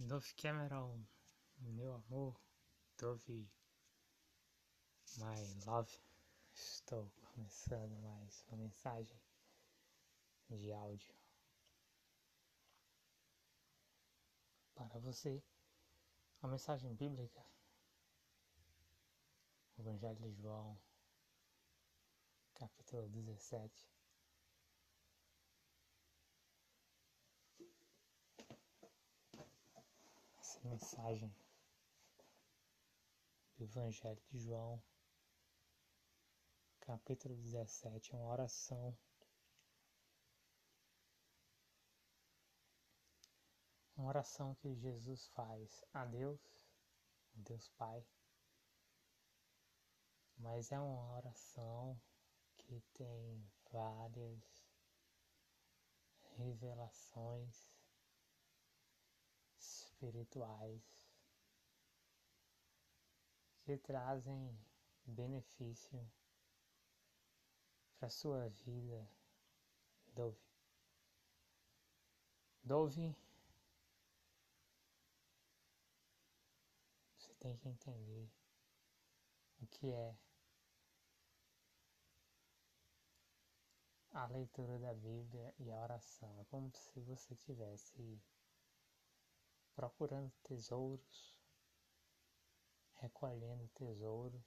[0.00, 1.04] Dove Cameron,
[1.58, 2.40] meu amor,
[2.96, 3.50] Dove,
[5.16, 5.92] my love,
[6.54, 9.20] estou começando mais uma mensagem
[10.48, 11.12] de áudio
[14.72, 15.42] para você,
[16.40, 17.44] uma mensagem bíblica,
[19.78, 20.80] Evangelho de João,
[22.54, 23.98] capítulo 17.
[30.40, 31.34] Essa mensagem
[33.56, 34.82] do Evangelho de João,
[36.80, 38.96] capítulo 17, é uma oração.
[43.96, 46.38] Uma oração que Jesus faz a Deus,
[47.32, 48.06] Deus Pai,
[50.36, 51.98] mas é uma oração
[52.58, 54.68] que tem várias
[56.36, 57.77] revelações
[59.98, 60.80] espirituais
[63.64, 64.56] que trazem
[65.04, 66.08] benefício
[67.98, 69.10] para sua vida,
[70.14, 70.38] Dove.
[72.62, 73.16] Dove,
[77.16, 78.30] você tem que entender
[79.60, 80.16] o que é
[84.12, 86.38] a leitura da Bíblia e a oração.
[86.38, 88.20] É como se você tivesse
[89.78, 91.38] procurando tesouros,
[92.94, 94.42] recolhendo tesouros.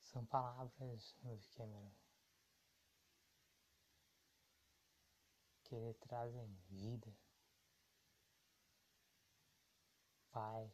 [0.00, 1.92] São palavras no Cameron
[5.62, 7.16] que lhe trazem vida,
[10.32, 10.72] paz,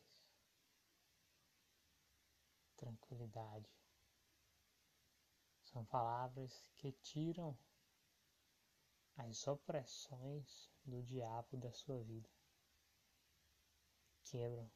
[2.78, 3.68] tranquilidade.
[5.64, 7.58] São palavras que tiram
[9.18, 12.30] as opressões do diabo da sua vida.
[14.24, 14.70] Quebram.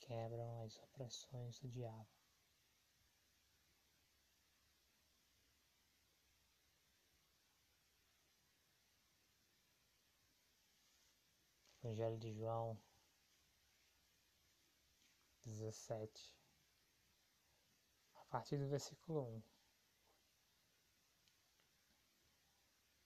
[0.00, 2.08] Quebram as opressões do diabo.
[11.82, 12.78] Evangelho de João
[15.44, 16.36] 17,
[18.14, 19.42] a partir do versículo 1.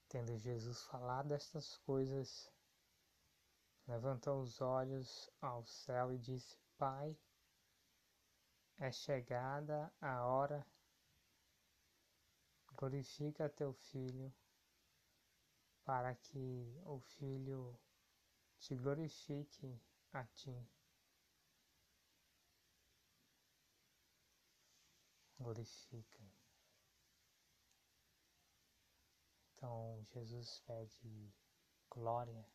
[0.08, 2.53] Tendo Jesus falado estas coisas,
[3.86, 7.16] levantou os olhos ao céu e disse: Pai,
[8.78, 10.66] é chegada a hora,
[12.72, 14.32] glorifica teu filho,
[15.84, 17.78] para que o filho
[18.58, 19.78] te glorifique
[20.12, 20.66] a ti.
[25.38, 26.24] Glorifica.
[29.52, 31.32] Então Jesus pede
[31.90, 32.46] glória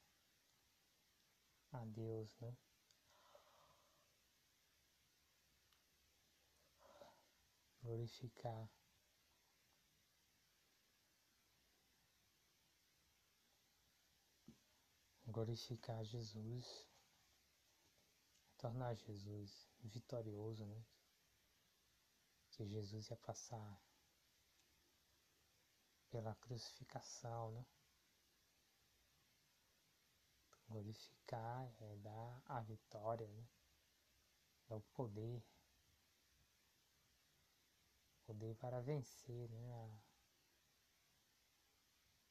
[1.71, 2.55] a Deus, né?
[7.81, 8.69] Glorificar.
[15.25, 16.87] Glorificar Jesus,
[18.57, 20.83] tornar Jesus vitorioso, né?
[22.51, 23.81] Que Jesus ia passar
[26.09, 27.65] pela crucificação, né?
[30.69, 33.43] Glorificar é dar a vitória, né?
[34.67, 35.43] Dar o poder.
[38.23, 39.99] Poder para vencer, né?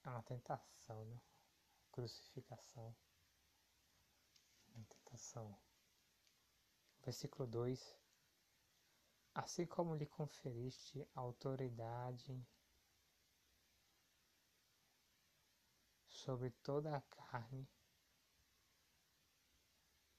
[0.04, 1.20] A, uma tentação, né?
[1.90, 2.94] Crucificação.
[4.72, 5.58] Uma tentação.
[7.02, 7.96] Versículo 2.
[9.34, 12.40] Assim como lhe conferiste autoridade
[16.06, 17.68] sobre toda a carne,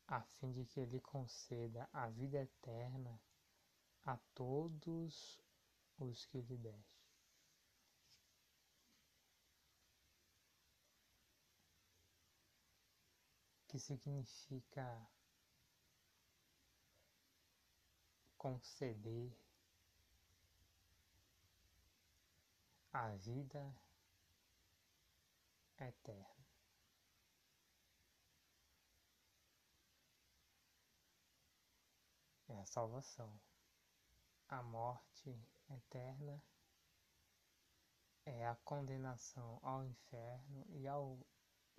[0.09, 3.21] a fim de que ele conceda a vida eterna
[4.03, 5.39] a todos
[5.99, 6.99] os que lhe deste.
[13.67, 15.07] Que significa
[18.35, 19.31] conceder
[22.91, 23.75] a vida
[25.79, 26.38] eterna.
[32.49, 33.39] É a salvação.
[34.47, 36.43] A morte eterna
[38.25, 41.19] é a condenação ao inferno e ao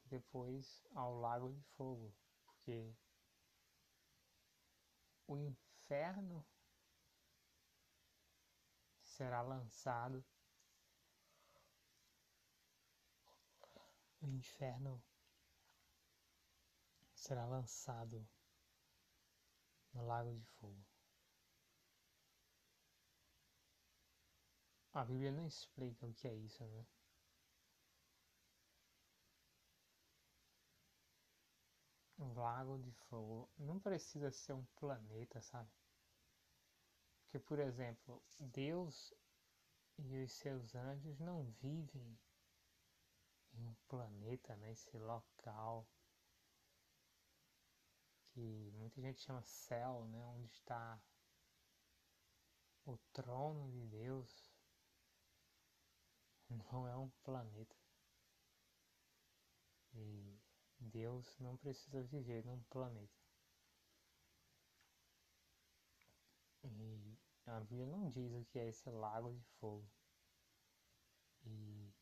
[0.07, 2.15] depois ao lago de fogo,
[2.45, 2.95] porque
[5.27, 6.47] o inferno
[9.03, 10.25] será lançado
[14.21, 15.03] o inferno
[17.15, 18.27] será lançado
[19.93, 20.85] no lago de fogo.
[24.93, 26.87] A Bíblia não explica o que é isso, né?
[32.19, 35.71] Um lago de fogo não precisa ser um planeta, sabe?
[37.23, 39.15] Porque, por exemplo, Deus
[39.97, 42.19] e os seus anjos não vivem
[43.55, 45.05] em um planeta, nesse né?
[45.05, 45.87] local
[48.41, 50.25] que muita gente chama céu, né?
[50.25, 50.99] Onde está
[52.87, 54.51] o trono de Deus
[56.49, 57.77] não é um planeta.
[59.93, 60.41] E
[60.79, 63.21] Deus não precisa viver num planeta.
[66.65, 69.87] E a Bíblia não diz o que é esse lago de fogo.
[71.45, 71.93] E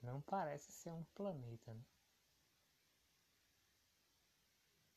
[0.00, 1.84] não parece ser um planeta, né?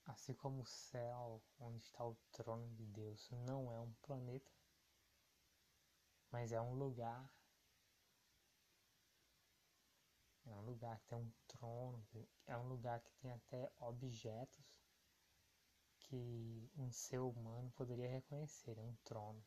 [0.06, 4.52] Assim como o céu, onde está o trono de Deus, não é um planeta,
[6.32, 7.32] mas é um lugar
[10.46, 12.06] é um lugar que tem um trono,
[12.46, 14.66] é um lugar que tem até objetos
[16.00, 19.44] que um ser humano poderia reconhecer, é um trono.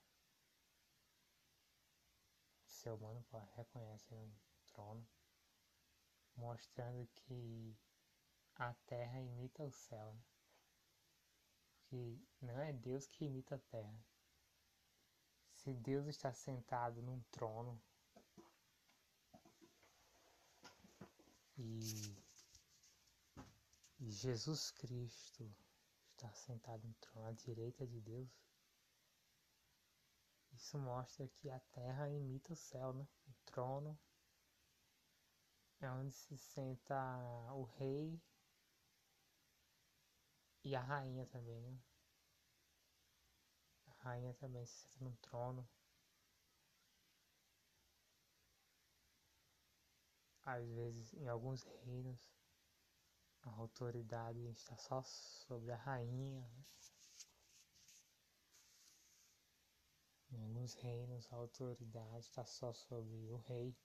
[2.64, 3.24] O ser humano
[3.56, 4.32] reconhece um
[4.66, 5.06] trono,
[6.34, 7.76] mostrando que
[8.56, 10.14] a terra imita o céu.
[10.14, 10.35] Né?
[11.88, 14.04] Porque não é Deus que imita a terra.
[15.52, 17.80] Se Deus está sentado num trono,
[21.58, 22.16] e
[24.00, 25.48] Jesus Cristo
[26.10, 28.28] está sentado no trono à direita de Deus.
[30.52, 33.06] Isso mostra que a terra imita o céu, né?
[33.28, 33.98] O trono
[35.80, 36.96] é onde se senta
[37.52, 38.20] o rei
[40.66, 41.78] e a rainha também, né?
[43.86, 45.68] A rainha também se senta no trono.
[50.44, 52.30] às vezes em alguns reinos
[53.42, 56.48] a autoridade está só sobre a rainha.
[56.48, 56.64] Né?
[60.30, 63.76] Em alguns reinos a autoridade está só sobre o rei.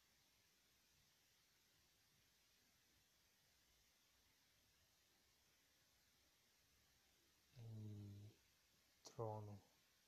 [9.10, 9.61] E trono.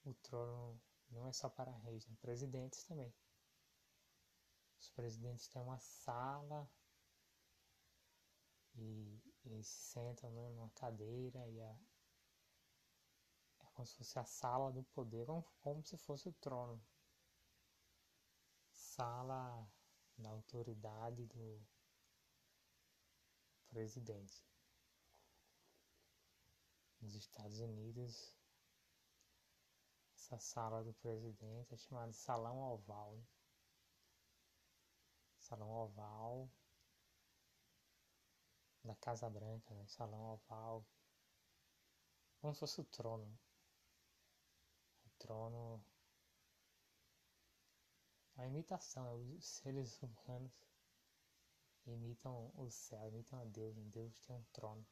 [0.03, 0.81] O trono
[1.11, 2.17] não é só para reis, né?
[2.19, 3.13] presidentes também.
[4.79, 6.67] Os presidentes têm uma sala
[8.75, 11.79] e eles se sentam né, numa cadeira e a,
[13.59, 16.83] é como se fosse a sala do poder, como, como se fosse o trono.
[18.71, 19.71] Sala
[20.17, 21.61] da autoridade do
[23.69, 24.43] presidente.
[26.99, 28.33] Nos Estados Unidos,
[30.33, 33.15] essa sala do presidente é chamada de Salão Oval.
[33.15, 33.23] Né?
[35.37, 36.49] salão oval
[38.83, 39.85] da Casa Branca, né?
[39.87, 40.85] salão oval,
[42.39, 43.39] como se fosse o trono.
[45.05, 45.85] O trono,
[48.35, 50.51] a imitação, os seres humanos
[51.85, 53.83] imitam o céu, imitam a Deus, né?
[53.91, 54.85] Deus tem um trono,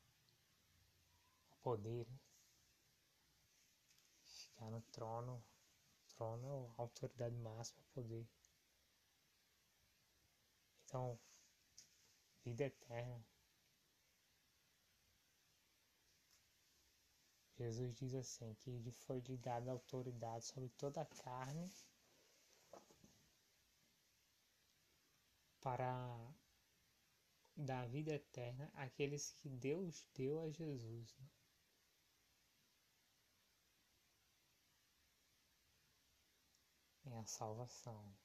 [1.52, 2.20] o poder, né?
[4.62, 5.44] Ficar no trono,
[6.04, 8.28] o trono é a autoridade máxima, poder.
[10.86, 11.20] Então,
[12.44, 13.26] vida eterna.
[17.58, 21.72] Jesus diz assim que lhe foi lhe dada autoridade sobre toda a carne
[25.60, 26.34] para
[27.56, 31.16] dar vida eterna àqueles que Deus deu a Jesus.
[31.20, 31.41] Né?
[37.12, 38.16] É a salvação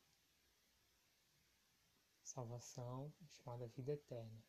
[2.37, 4.45] salvação chamada vida eterna.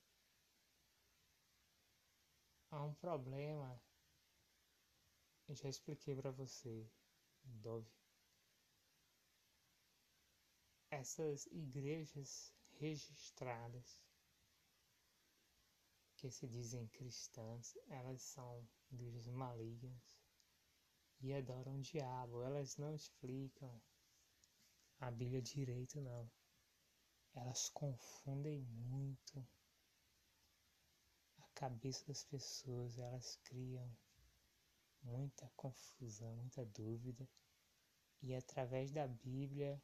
[2.69, 3.81] Há um problema,
[5.47, 6.85] eu já expliquei para você,
[7.43, 7.89] Dove.
[10.91, 14.03] Essas igrejas registradas,
[16.17, 20.19] que se dizem cristãs, elas são igrejas malignas
[21.21, 22.41] e adoram o diabo.
[22.41, 23.81] Elas não explicam
[24.99, 26.29] a Bíblia direito, não.
[27.35, 29.47] Elas confundem muito
[31.37, 33.95] a cabeça das pessoas, elas criam
[35.03, 37.27] muita confusão, muita dúvida,
[38.23, 39.81] e através da Bíblia,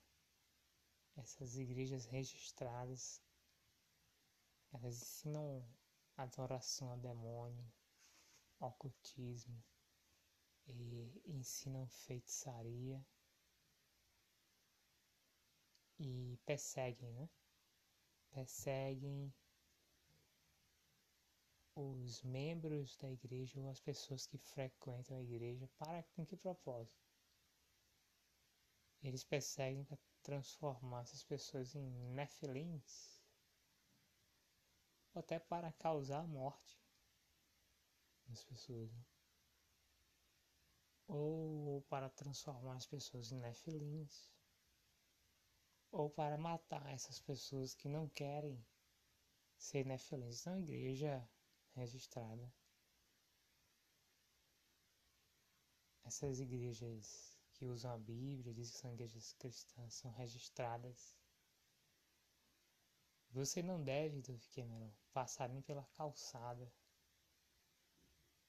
[1.15, 3.21] essas igrejas registradas,
[4.73, 5.63] elas ensinam
[6.17, 7.71] adoração a demônio,
[8.59, 9.63] ocultismo
[10.65, 13.05] e ensinam feitiçaria
[16.03, 17.29] e perseguem, né?
[18.31, 19.33] Perseguem
[21.75, 27.01] os membros da igreja ou as pessoas que frequentam a igreja para com que propósito?
[29.01, 33.21] Eles perseguem para transformar essas pessoas em nefilins
[35.13, 36.81] ou até para causar a morte
[38.25, 38.91] das pessoas.
[38.91, 39.05] Né?
[41.07, 44.32] Ou para transformar as pessoas em nefilins
[45.93, 48.65] ou para matar essas pessoas que não querem
[49.55, 50.41] ser nefilins.
[50.41, 51.29] Então a igreja
[51.75, 52.51] registrada.
[56.03, 61.15] Essas igrejas que usam a Bíblia, dizem que são igrejas cristãs, são registradas.
[63.29, 66.71] Você não deve, do Cameron, passar nem pela calçada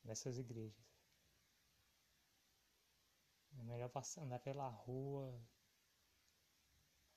[0.03, 0.85] dessas igrejas.
[3.59, 5.41] É melhor andar pela rua,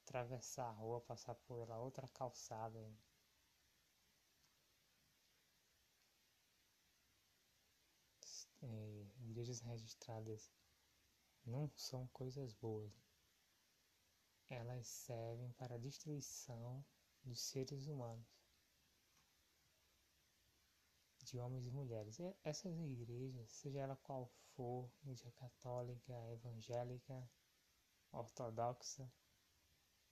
[0.07, 2.79] atravessar a rua, passar pela outra calçada.
[8.61, 10.51] é, igrejas registradas
[11.45, 12.91] não são coisas boas.
[14.49, 16.83] Elas servem para a destruição
[17.23, 18.25] dos seres humanos,
[21.23, 22.17] de homens e mulheres.
[22.43, 27.29] Essas igrejas, seja ela qual for, igreja católica, evangélica,
[28.11, 29.11] ortodoxa,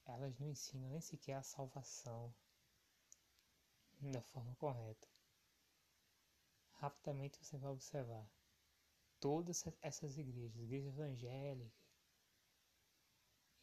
[0.08, 2.34] elas não ensinam nem sequer a salvação
[4.02, 5.08] da forma correta
[6.86, 8.30] rapidamente você vai observar
[9.20, 11.72] todas essas igrejas, igrejas evangélicas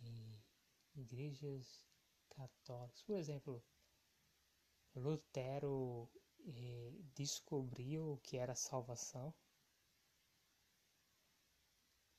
[0.00, 0.42] e
[0.96, 1.86] igrejas
[2.30, 3.02] católicas.
[3.02, 3.62] Por exemplo,
[4.94, 6.10] Lutero
[6.44, 9.32] eh, descobriu o que era salvação?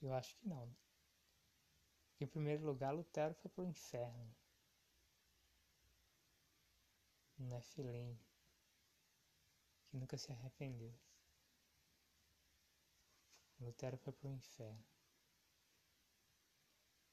[0.02, 0.74] Eu acho que não.
[2.20, 4.36] Em primeiro lugar, Lutero foi para o inferno.
[7.38, 7.84] Não é que
[9.98, 10.94] nunca se arrependeu.
[13.60, 14.84] Lutero foi para o inferno.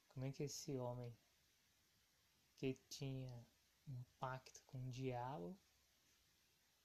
[0.09, 1.17] Como é que esse homem
[2.57, 3.47] que tinha
[3.89, 5.57] um pacto com o diabo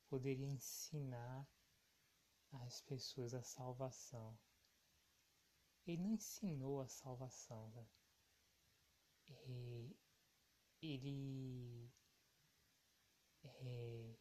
[0.07, 1.48] poderia ensinar
[2.51, 4.38] às pessoas a salvação?
[5.86, 7.86] Ele não ensinou a salvação, né?
[10.82, 11.91] Ele
[13.44, 14.15] é,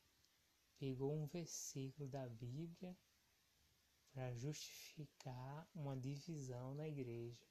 [0.78, 2.96] pegou um versículo da Bíblia
[4.12, 7.44] para justificar uma divisão na igreja.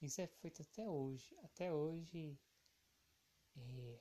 [0.00, 1.34] Isso é feito até hoje.
[1.42, 2.38] Até hoje,
[3.56, 4.00] é,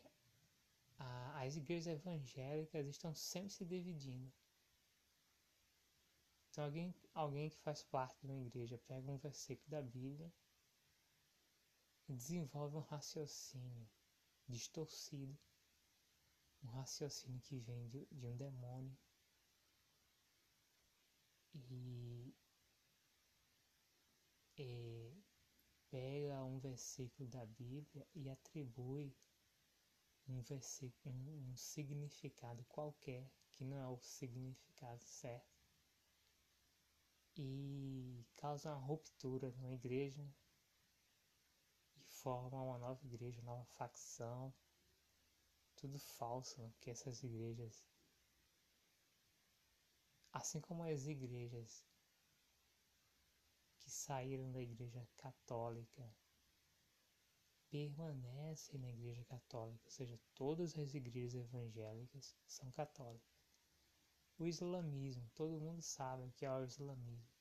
[0.97, 4.31] a, as igrejas evangélicas estão sempre se dividindo.
[6.49, 10.31] Então, alguém, alguém que faz parte de uma igreja pega um versículo da Bíblia
[12.13, 13.87] desenvolve um raciocínio
[14.47, 15.37] distorcido
[16.65, 18.97] um raciocínio que vem de, de um demônio.
[21.53, 22.33] E
[24.57, 25.11] é,
[25.89, 29.15] pega um versículo da Bíblia e atribui
[30.27, 35.55] um, versículo, um, um significado qualquer que não é o significado certo.
[37.37, 40.44] E causa uma ruptura numa igreja e
[42.25, 44.51] forma uma nova igreja, uma nova facção
[45.75, 47.85] tudo falso, que essas igrejas,
[50.33, 51.85] assim como as igrejas
[53.77, 56.11] que saíram da igreja católica,
[57.69, 63.35] permanecem na igreja católica, ou seja, todas as igrejas evangélicas são católicas.
[64.39, 67.34] O islamismo, todo mundo sabe o que é o islamismo.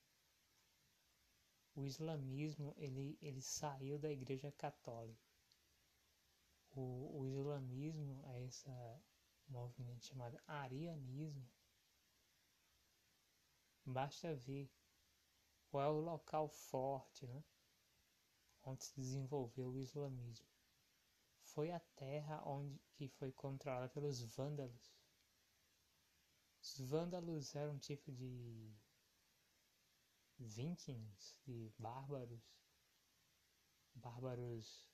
[1.75, 5.35] O islamismo, ele, ele saiu da igreja católica
[6.77, 8.69] o, o islamismo, a esse
[9.49, 11.47] movimento chamado arianismo,
[13.85, 14.71] basta ver
[15.71, 17.45] qual é o local forte né,
[18.65, 20.47] onde se desenvolveu o islamismo.
[21.43, 24.93] Foi a terra onde que foi controlada pelos vândalos.
[26.61, 28.75] Os vândalos eram um tipo de
[30.39, 32.43] vikings, de bárbaros,
[33.95, 34.89] bárbaros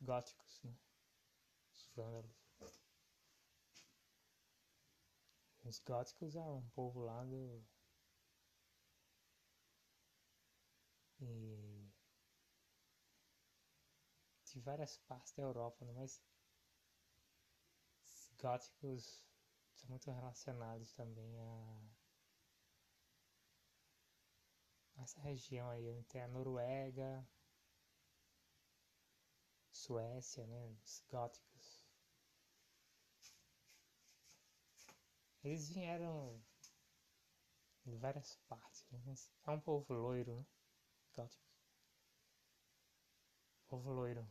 [0.00, 0.76] góticos, né?
[1.72, 2.46] Os vândalos.
[5.64, 7.64] Os góticos eram um povo lá do.
[11.20, 11.90] E...
[14.44, 15.92] de várias partes da Europa, né?
[15.92, 16.22] mas
[18.04, 19.24] os góticos
[19.74, 21.95] são muito relacionados também a
[24.96, 27.26] essa região aí entre a Noruega,
[29.70, 31.84] Suécia, né, os góticos.
[35.44, 36.42] Eles vieram
[37.84, 39.14] de várias partes, né?
[39.46, 40.46] é um povo loiro, né?
[41.14, 41.46] Góticos.
[43.68, 44.26] Povo loiro,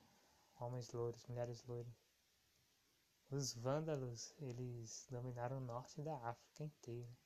[0.60, 1.94] homens loiros, mulheres loiras.
[3.32, 7.18] Os vândalos, eles dominaram o norte da África inteira.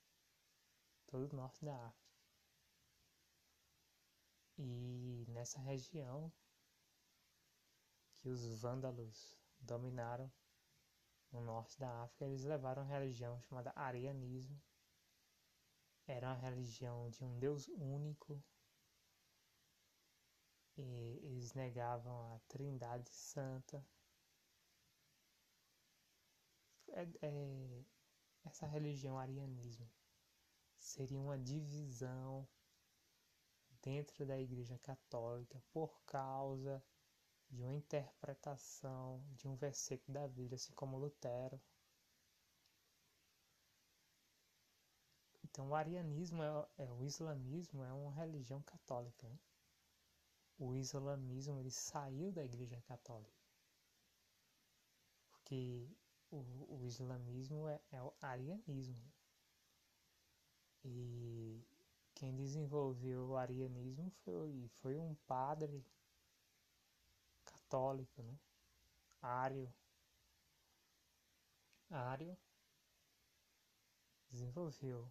[1.08, 1.98] Todo o norte da África.
[4.59, 6.31] E nessa região
[8.15, 10.29] que os vândalos dominaram
[11.31, 14.61] no norte da África, eles levaram a religião chamada arianismo.
[16.05, 18.43] Era uma religião de um Deus único.
[20.75, 23.83] E eles negavam a Trindade Santa
[26.91, 27.83] é, é,
[28.45, 29.89] essa religião arianismo
[30.77, 32.47] seria uma divisão
[33.81, 36.83] dentro da Igreja Católica por causa
[37.50, 41.59] de uma interpretação de um versículo da Bíblia, assim como Lutero.
[45.43, 49.27] Então, o arianismo é, é o islamismo é uma religião católica.
[49.27, 49.39] Né?
[50.57, 53.39] O islamismo ele saiu da Igreja Católica
[55.50, 55.89] porque
[56.29, 59.01] o, o islamismo é, é o arianismo.
[60.86, 61.65] E
[62.19, 65.85] quem desenvolveu o arianismo foi, foi um padre
[67.45, 68.38] católico, né?
[69.21, 69.73] Ário.
[71.89, 72.38] Ário
[74.27, 75.09] desenvolveu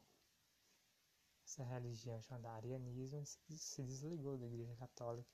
[1.43, 5.31] essa religião chamada arianismo e se desligou da igreja católica.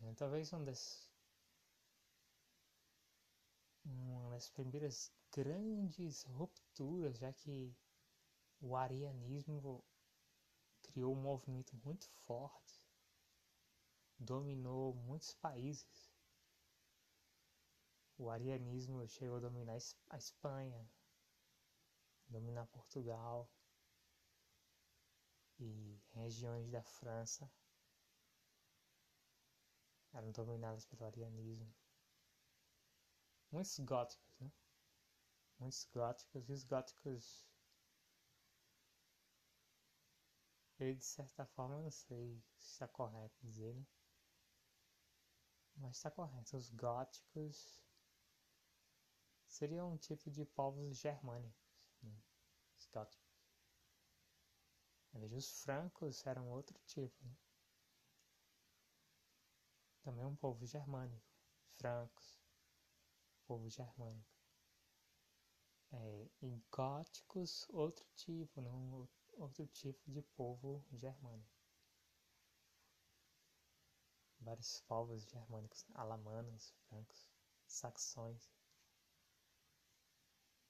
[0.00, 1.10] É, talvez um das
[3.84, 7.76] uma das primeiras grandes rupturas, já que
[8.60, 9.84] o arianismo
[10.96, 12.82] criou um movimento muito forte,
[14.18, 16.10] dominou muitos países.
[18.16, 19.76] O arianismo chegou a dominar
[20.08, 20.90] a Espanha,
[22.26, 23.46] dominar Portugal
[25.58, 27.52] e regiões da França
[30.14, 31.70] eram dominadas pelo arianismo
[33.52, 34.50] muitos góticos, né?
[35.58, 37.55] Muitos góticos, e os góticos.
[40.78, 43.86] Ele, de certa forma, não sei se está correto dizer, né?
[45.76, 46.56] Mas está correto.
[46.56, 47.82] Os góticos
[49.46, 52.16] seriam um tipo de povos germânicos, né?
[52.78, 53.26] os góticos.
[55.12, 57.36] Veja, os francos eram outro tipo, né?
[60.02, 61.26] Também um povo germânico,
[61.78, 62.38] francos
[63.46, 64.36] povo germânico.
[65.92, 71.54] É, e góticos, outro tipo, não, outro tipo de povo germânico.
[74.40, 77.30] Vários povos germânicos, alamanos, francos,
[77.66, 78.50] saxões.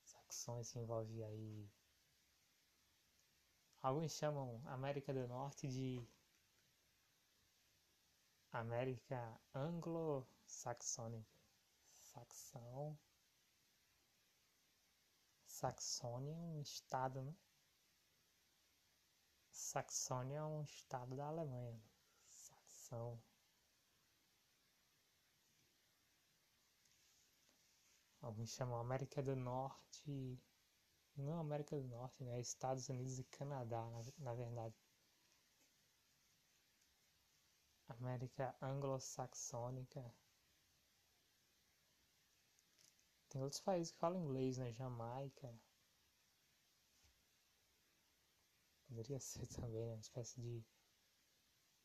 [0.05, 1.71] Saxões se envolve aí.
[3.83, 6.07] Alguns chamam América do Norte de
[8.53, 11.37] América anglo-saxônica
[12.17, 12.99] Saxão.
[15.45, 17.35] Saxônia é um estado, né?
[19.57, 21.81] Saxônia é um estado da Alemanha.
[22.29, 23.19] Saxão.
[28.21, 30.39] Alguns chamam América do Norte.
[31.17, 32.39] Não América do Norte, né?
[32.39, 34.77] Estados Unidos e Canadá, na, na verdade.
[37.89, 40.05] América anglo-saxônica.
[43.31, 44.71] Tem outros países que falam inglês, né?
[44.71, 45.59] Jamaica.
[48.97, 50.65] Poderia ser também uma espécie de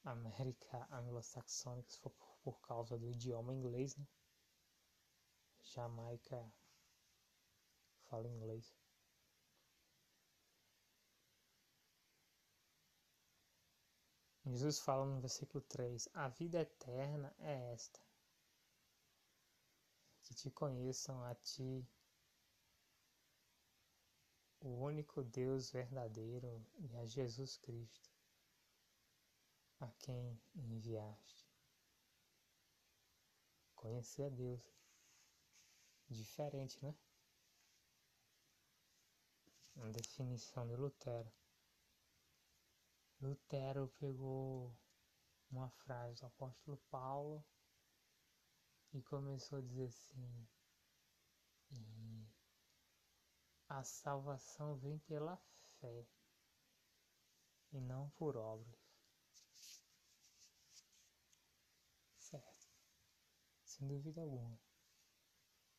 [0.06, 4.08] América anglo-saxônica, se for por causa do idioma inglês, né?
[5.62, 6.50] Jamaica
[8.06, 8.74] fala inglês.
[14.45, 18.00] Jesus fala no versículo 3: A vida eterna é esta,
[20.21, 21.86] que te conheçam a ti,
[24.62, 28.10] o único Deus verdadeiro, e a Jesus Cristo,
[29.80, 31.50] a quem enviaste.
[33.76, 34.62] Conhecer a Deus.
[36.08, 36.95] Diferente, né?
[39.78, 41.32] A definição de Lutero.
[43.19, 44.76] Lutero pegou
[45.50, 47.43] uma frase do apóstolo Paulo
[48.93, 50.47] e começou a dizer assim:
[53.73, 55.38] a salvação vem pela
[55.79, 56.05] fé
[57.71, 58.77] e não por obras.
[62.17, 62.67] Certo?
[63.63, 64.60] Sem dúvida alguma.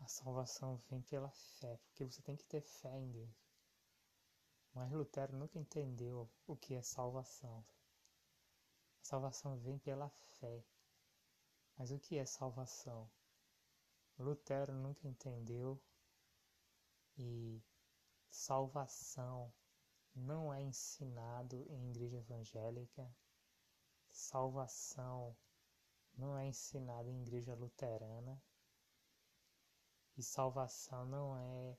[0.00, 3.36] A salvação vem pela fé, porque você tem que ter fé em Deus.
[4.72, 7.62] Mas Lutero nunca entendeu o que é salvação.
[9.02, 10.64] A salvação vem pela fé.
[11.76, 13.10] Mas o que é salvação?
[14.18, 15.78] Lutero nunca entendeu
[17.18, 17.62] e
[18.32, 19.52] salvação
[20.14, 23.14] não é ensinado em igreja evangélica,
[24.10, 25.36] salvação
[26.16, 28.42] não é ensinado em igreja luterana
[30.16, 31.78] e salvação não é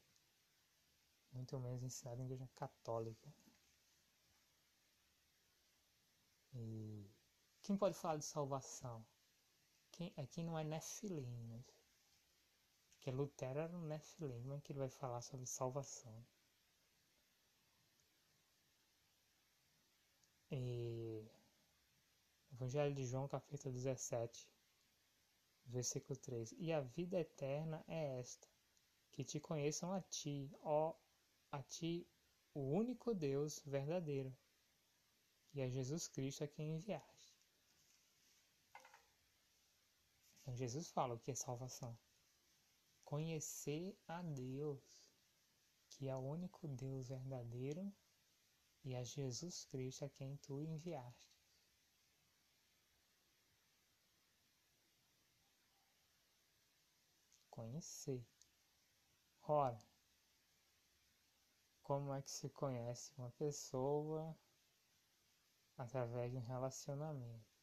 [1.31, 3.33] muito menos ensinado em igreja católica.
[6.53, 7.09] E
[7.63, 9.03] quem pode falar de salvação?
[9.91, 11.65] Quem, é quem não é nefilim, mas
[12.99, 16.23] que Lutero era um nefilim, que ele vai falar sobre salvação.
[20.55, 21.27] E
[22.51, 24.47] Evangelho de João, capítulo 17,
[25.65, 26.51] versículo 3.
[26.59, 28.47] E a vida eterna é esta,
[29.11, 30.93] que te conheçam a ti, ó
[31.51, 32.07] a ti,
[32.53, 34.31] o único Deus verdadeiro,
[35.55, 37.35] e a Jesus Cristo a quem enviaste.
[40.39, 41.97] Então Jesus fala o que é salvação.
[43.03, 44.83] Conhecer a Deus,
[45.89, 47.91] que é o único Deus verdadeiro
[48.83, 51.33] e a Jesus Cristo a quem tu enviaste.
[57.49, 58.25] Conhecer.
[59.43, 59.79] Ora,
[61.83, 64.35] como é que se conhece uma pessoa
[65.77, 67.53] através de um relacionamento?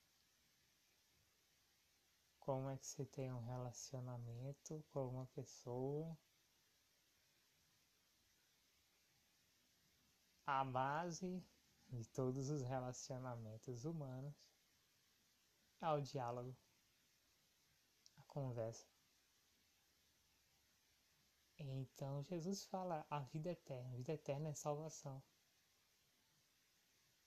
[2.38, 6.16] Como é que se tem um relacionamento com uma pessoa
[10.50, 11.42] a base
[11.88, 14.34] de todos os relacionamentos humanos
[15.80, 16.56] é o diálogo,
[18.18, 18.86] a conversa.
[21.58, 25.22] Então Jesus fala a vida eterna, a vida eterna é salvação.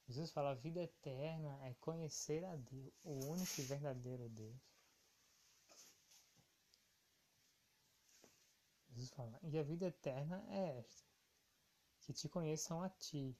[0.07, 4.59] Jesus fala a vida eterna é conhecer a Deus, o único e verdadeiro Deus.
[8.89, 11.12] Jesus fala, e a vida eterna é esta,
[12.03, 13.35] que te conheçam a ti,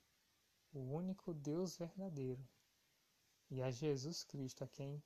[0.72, 2.48] o único Deus verdadeiro,
[3.50, 5.04] e a Jesus Cristo a quem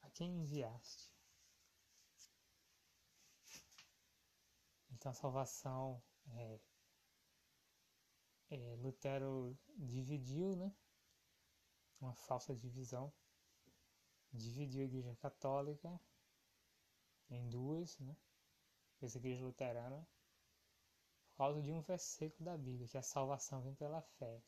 [0.00, 1.12] a quem enviaste.
[4.92, 6.60] Então a salvação é,
[8.50, 10.74] é, Lutero dividiu, né?
[12.00, 13.12] Uma falsa divisão.
[14.32, 16.00] Dividiu a Igreja Católica
[17.28, 18.16] em duas, né?
[18.98, 20.06] Fez a Igreja Luterana
[21.40, 24.42] causa de um versículo da Bíblia, que a salvação vem pela fé.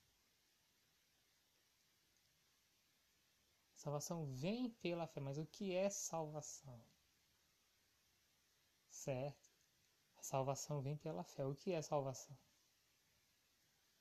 [3.74, 6.78] A salvação vem pela fé, mas o que é salvação?
[8.90, 9.50] Certo?
[10.18, 11.46] A salvação vem pela fé.
[11.46, 12.36] O que é salvação?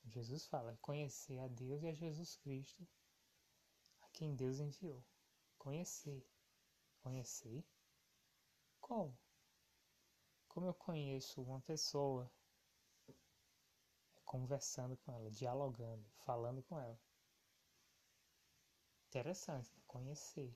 [0.04, 2.86] Jesus fala: conhecer a Deus e a Jesus Cristo,
[4.02, 5.02] a quem Deus enviou.
[5.58, 6.28] Conhecer.
[7.00, 7.64] Conhecer?
[8.82, 9.18] Como?
[10.50, 12.30] Como eu conheço uma pessoa
[14.32, 16.98] conversando com ela, dialogando, falando com ela.
[19.10, 19.82] Interessante, né?
[19.86, 20.56] conhecer.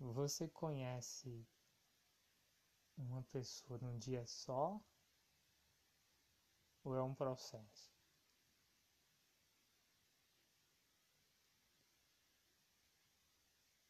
[0.00, 1.46] Você conhece
[2.98, 4.80] uma pessoa num dia só
[6.82, 7.94] ou é um processo?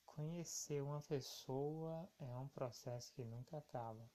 [0.05, 4.07] Conhecer uma pessoa é um processo que nunca acaba.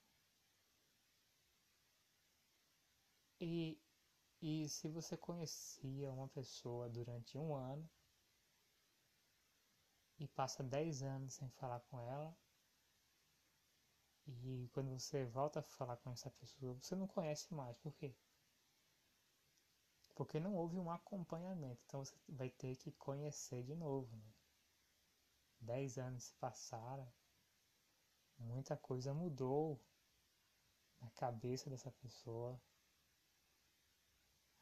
[3.39, 3.80] E,
[4.41, 7.89] e se você conhecia uma pessoa durante um ano
[10.19, 12.36] e passa 10 anos sem falar com ela,
[14.28, 17.78] e quando você volta a falar com essa pessoa, você não conhece mais.
[17.78, 18.13] Por quê?
[20.13, 21.82] Porque não houve um acompanhamento.
[21.86, 24.15] Então você vai ter que conhecer de novo.
[24.15, 24.34] Né?
[25.62, 27.12] Dez anos se passaram,
[28.38, 29.80] muita coisa mudou
[31.02, 32.62] na cabeça dessa pessoa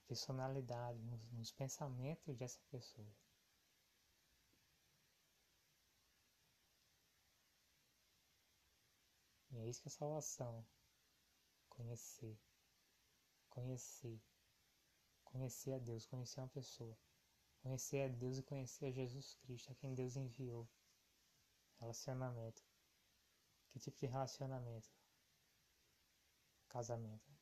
[0.07, 3.07] personalidade, nos, nos pensamentos dessa pessoa.
[9.51, 10.65] E é isso que é salvação.
[11.69, 12.37] Conhecer.
[13.49, 14.19] Conhecer.
[15.25, 16.97] Conhecer a Deus, conhecer uma pessoa.
[17.61, 20.67] Conhecer a Deus e conhecer a Jesus Cristo, a quem Deus enviou.
[21.79, 22.63] Relacionamento.
[23.69, 24.89] Que tipo de relacionamento?
[26.77, 27.36] casamento.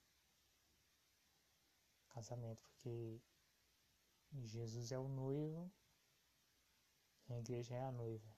[2.15, 3.21] Casamento, porque
[4.45, 5.69] Jesus é o noivo
[7.27, 8.33] e a igreja é a noiva.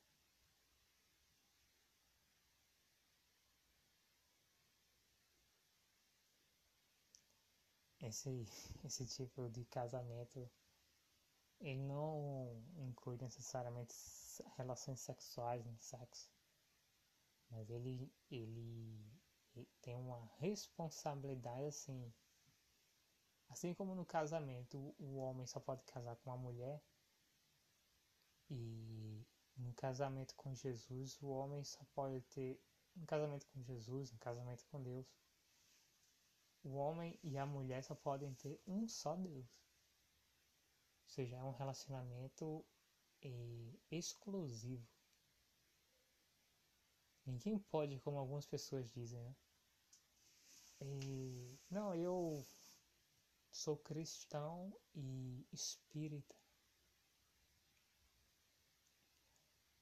[8.01, 8.47] Esse,
[8.83, 10.49] esse tipo de casamento
[11.59, 13.93] ele não inclui necessariamente
[14.55, 16.31] relações sexuais no sexo,
[17.51, 18.99] mas ele, ele,
[19.55, 22.11] ele tem uma responsabilidade assim.
[23.49, 26.81] Assim como no casamento, o homem só pode casar com uma mulher,
[28.49, 29.25] e
[29.57, 32.59] no casamento com Jesus, o homem só pode ter.
[32.95, 35.05] Um casamento com Jesus, um casamento com Deus,
[36.63, 39.45] o homem e a mulher só podem ter um só Deus.
[41.03, 42.65] Ou seja, é um relacionamento
[43.21, 44.85] é, exclusivo.
[47.25, 49.35] Ninguém pode, como algumas pessoas dizem, né?
[50.81, 52.43] E, não, eu
[53.57, 56.35] sou cristão e espírita.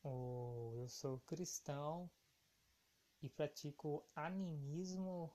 [0.01, 2.09] Ou eu sou cristão
[3.21, 5.33] e pratico animismo,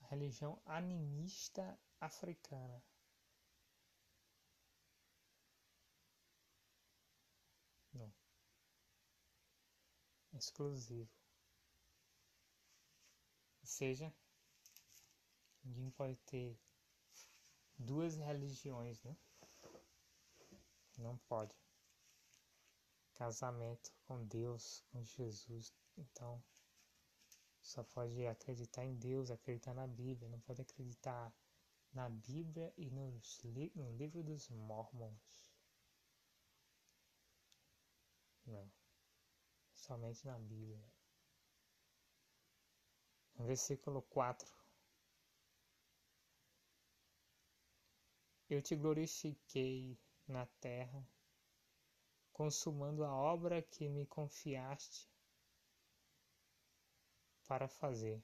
[0.00, 2.82] religião animista africana.
[10.38, 11.10] exclusivo.
[13.60, 14.14] Ou seja,
[15.68, 16.58] ninguém pode ter
[17.78, 19.16] duas religiões, né?
[20.96, 21.54] Não pode.
[23.14, 25.72] Casamento com Deus, com Jesus.
[25.96, 26.42] Então,
[27.60, 30.28] só pode acreditar em Deus, acreditar na Bíblia.
[30.28, 31.32] Não pode acreditar
[31.92, 33.40] na Bíblia e nos,
[33.74, 35.52] no livro dos Mormons.
[38.46, 38.78] Não
[39.88, 40.84] somente na Bíblia.
[43.38, 44.46] Versículo 4.
[48.48, 51.06] Eu te glorifiquei na terra,
[52.32, 55.06] consumando a obra que me confiaste
[57.46, 58.22] para fazer.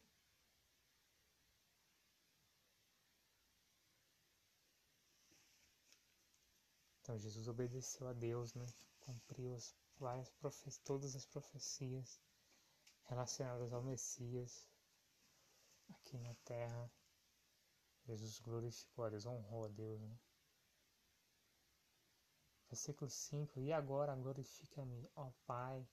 [7.01, 8.65] Então Jesus obedeceu a Deus, né?
[9.01, 10.33] Cumpriu as várias
[10.83, 12.19] todas as profecias
[13.05, 14.67] relacionadas ao Messias
[15.91, 16.91] aqui na terra.
[18.07, 20.01] Jesus glorificou a Deus, honrou a Deus.
[20.01, 20.19] Né?
[22.69, 25.87] Versículo 5: E agora glorifica-me, ó Pai,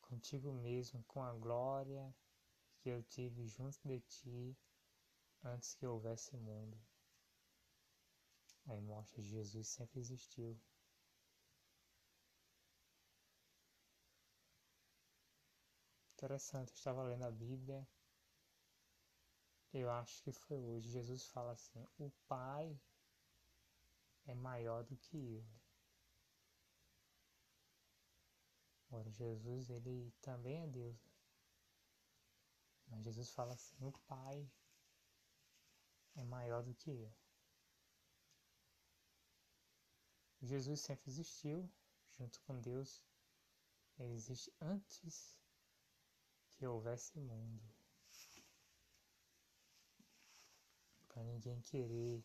[0.00, 2.14] contigo mesmo, com a glória
[2.80, 4.56] que eu tive junto de ti
[5.42, 6.78] antes que houvesse mundo.
[8.66, 10.58] Aí mostra Jesus sempre existiu.
[16.24, 17.86] interessante, eu estava lendo a Bíblia,
[19.78, 22.80] eu acho que foi hoje, Jesus fala assim, o Pai
[24.26, 25.44] é maior do que eu.
[28.86, 30.96] Agora, Jesus, ele também é Deus.
[31.02, 31.12] Né?
[32.86, 34.48] Mas Jesus fala assim, o Pai
[36.14, 37.12] é maior do que eu.
[40.40, 41.68] Jesus sempre existiu
[42.16, 43.02] junto com Deus.
[43.98, 45.36] Ele existe antes
[46.50, 47.74] que houvesse mundo.
[51.14, 52.22] Para ninguém querer.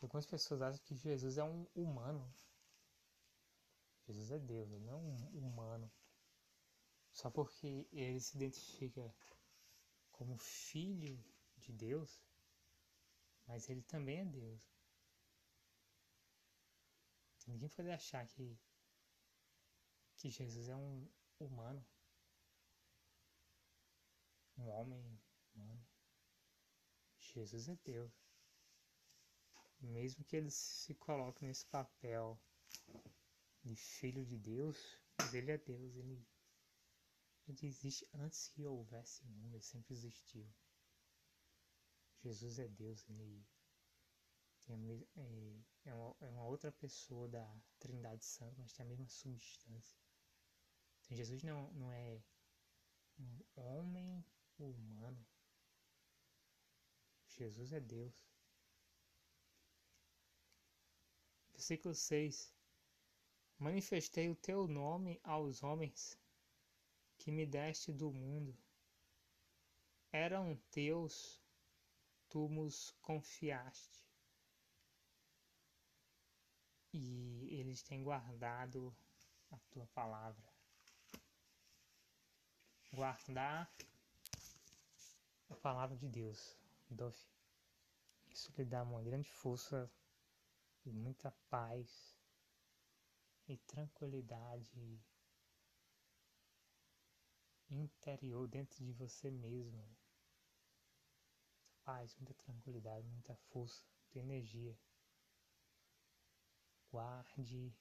[0.00, 2.32] Algumas pessoas acham que Jesus é um humano.
[4.06, 5.92] Jesus é Deus, ele não é um humano.
[7.10, 9.14] Só porque ele se identifica
[10.12, 11.22] como filho
[11.58, 12.22] de Deus,
[13.46, 14.62] mas ele também é Deus.
[17.46, 18.58] Ninguém pode achar que,
[20.16, 21.06] que Jesus é um
[21.38, 21.84] humano
[24.58, 25.20] um homem.
[27.34, 28.12] Jesus é Deus.
[29.80, 32.40] Mesmo que ele se coloque nesse papel
[33.62, 36.24] de filho de Deus, mas ele é Deus, ele,
[37.48, 40.46] ele existe antes que houvesse mundo, ele sempre existiu.
[42.22, 43.44] Jesus é Deus, ele
[44.68, 49.98] é, é, uma, é uma outra pessoa da Trindade Santa, mas tem a mesma substância.
[51.02, 52.22] Então Jesus não, não é
[53.18, 54.24] um homem
[54.58, 55.26] humano.
[57.36, 58.14] Jesus é Deus.
[61.52, 62.54] Versículo 6:
[63.58, 66.18] Manifestei o teu nome aos homens
[67.18, 68.56] que me deste do mundo.
[70.12, 71.42] Eram teus,
[72.28, 74.04] tu nos confiaste.
[76.92, 78.96] E eles têm guardado
[79.50, 80.52] a tua palavra.
[82.92, 83.68] Guardar
[85.48, 86.56] a palavra de Deus,
[86.90, 87.18] Dove.
[88.28, 89.90] Isso lhe dá uma grande força
[90.84, 92.16] e muita paz
[93.46, 95.00] e tranquilidade
[97.70, 99.84] interior dentro de você mesmo.
[101.84, 104.78] Paz, muita tranquilidade, muita força, muita energia.
[106.90, 107.76] Guarde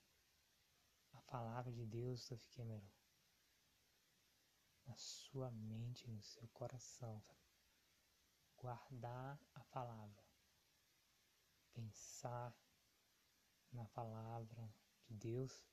[1.14, 2.90] a palavra de Deus, Dove Cameron,
[4.86, 7.24] na sua mente, no seu coração.
[8.64, 10.24] Guardar a palavra,
[11.74, 12.56] pensar
[13.74, 14.74] na palavra
[15.06, 15.68] de Deus,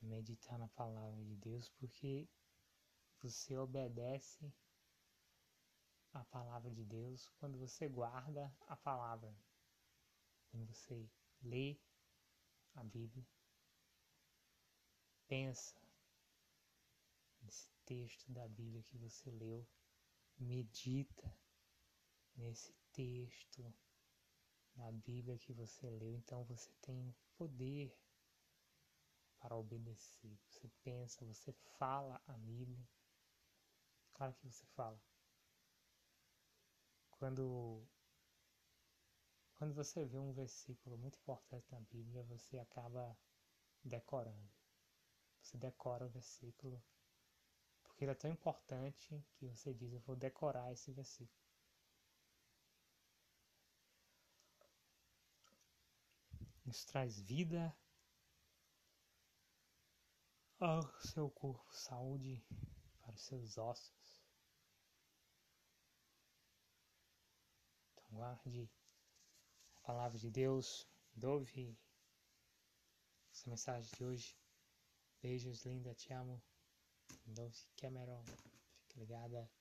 [0.00, 2.28] meditar na palavra de Deus, porque
[3.20, 4.52] você obedece
[6.12, 9.32] a palavra de Deus quando você guarda a palavra,
[10.50, 11.08] quando você
[11.42, 11.78] lê
[12.74, 13.24] a Bíblia,
[15.28, 15.80] pensa
[17.40, 19.64] nesse texto da Bíblia que você leu,
[20.36, 21.40] medita
[22.36, 23.74] nesse texto
[24.74, 27.94] da Bíblia que você leu, então você tem poder
[29.38, 30.38] para obedecer.
[30.48, 32.88] Você pensa, você fala a Bíblia.
[34.14, 35.00] Claro que você fala.
[37.10, 37.86] Quando
[39.54, 43.16] quando você vê um versículo muito importante na Bíblia, você acaba
[43.84, 44.50] decorando.
[45.40, 46.82] Você decora o versículo
[48.02, 51.41] porque ele é tão importante que você diz: Eu vou decorar esse versículo.
[56.72, 57.76] Isso traz vida
[60.58, 62.42] ao seu corpo, saúde
[63.02, 64.24] para os seus ossos.
[67.90, 68.70] Então, guarde
[69.82, 71.78] palavra de Deus, Dove
[73.30, 74.34] essa mensagem de hoje.
[75.20, 76.42] Beijos, linda, te amo.
[77.26, 78.24] Dove Cameron,
[78.78, 79.52] fique ligada.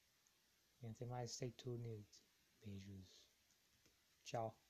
[0.82, 2.08] E até mais, stay tuned.
[2.62, 3.22] Beijos.
[4.24, 4.61] Tchau.